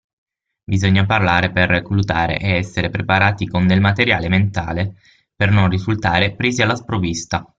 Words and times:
Bisogna 0.63 1.05
parlare 1.05 1.51
per 1.51 1.69
reclutare 1.69 2.39
e 2.39 2.55
essere 2.55 2.89
preparati 2.89 3.45
con 3.47 3.67
del 3.67 3.81
materiale 3.81 4.29
mentale 4.29 4.95
per 5.35 5.51
non 5.51 5.69
risultare 5.69 6.33
"presi 6.33 6.63
alla 6.63 6.73
sprovvista". 6.73 7.45